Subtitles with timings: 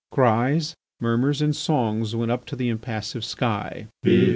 [0.09, 3.85] Cries, murmurs, and songs went up to the impassive sky.